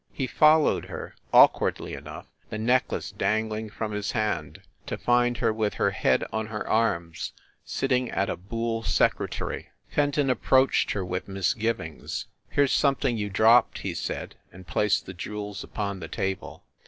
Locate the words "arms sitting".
6.67-8.09